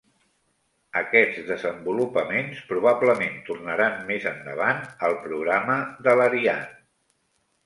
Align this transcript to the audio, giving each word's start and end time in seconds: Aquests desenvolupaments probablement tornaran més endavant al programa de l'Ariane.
Aquests 1.01 1.43
desenvolupaments 1.49 2.63
probablement 2.71 3.37
tornaran 3.51 4.01
més 4.09 4.27
endavant 4.33 4.83
al 5.09 5.15
programa 5.29 5.79
de 6.09 6.17
l'Ariane. 6.23 6.75